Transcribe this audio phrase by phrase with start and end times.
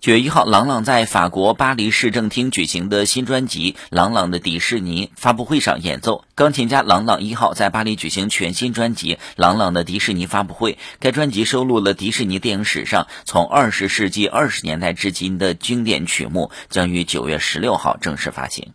[0.00, 6.24] 九月一号郎朗在法国巴黎市政厅举行的新专辑郎朗的迪士尼发布会上演奏。
[6.36, 18.74] 钢琴家郎朗一号在巴黎举行全新专辑郎朗的迪士尼发布会该专辑收录了迪士尼电影史上从二十世纪二十年代至今的经典曲目将于九月十六号正式发行。